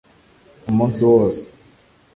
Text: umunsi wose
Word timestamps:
umunsi 0.69 1.01
wose 1.11 1.43